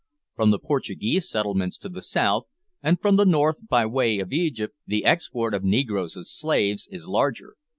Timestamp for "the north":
3.17-3.67